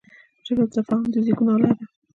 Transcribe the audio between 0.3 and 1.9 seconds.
ژبه د تفاهم د زېږون اله ده